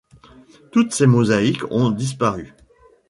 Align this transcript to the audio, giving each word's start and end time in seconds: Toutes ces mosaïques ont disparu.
Toutes 0.71 0.93
ces 0.93 1.05
mosaïques 1.05 1.69
ont 1.71 1.91
disparu. 1.91 2.55